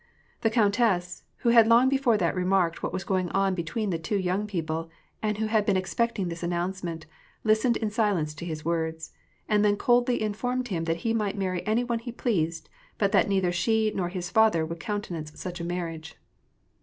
•The 0.41 0.49
countess, 0.49 1.25
who 1.41 1.49
had 1.49 1.67
long 1.67 1.87
before 1.87 2.17
that 2.17 2.33
remarked 2.33 2.81
what 2.81 2.91
was 2.91 3.03
going 3.03 3.29
on 3.33 3.53
between 3.53 3.91
the 3.91 3.99
two 3.99 4.17
young 4.17 4.47
people, 4.47 4.89
and 5.21 5.37
who 5.37 5.45
had 5.45 5.63
been 5.63 5.77
expecting 5.77 6.27
this 6.27 6.41
announcement, 6.41 7.05
listened 7.43 7.77
in 7.77 7.91
silence 7.91 8.33
to 8.33 8.45
his 8.45 8.65
words; 8.65 9.11
and 9.47 9.63
then 9.63 9.77
coldly 9.77 10.19
informed 10.19 10.69
him 10.69 10.85
that 10.85 11.01
he 11.05 11.13
might 11.13 11.37
marry 11.37 11.63
any 11.67 11.83
one 11.83 11.99
he 11.99 12.11
pleased, 12.11 12.67
but 12.97 13.11
that 13.11 13.29
neither 13.29 13.51
she 13.51 13.91
nor 13.93 14.09
his 14.09 14.31
father 14.31 14.65
would 14.65 14.79
countenance 14.79 15.39
such 15.39 15.59
a 15.59 15.63
marriage. 15.63 16.15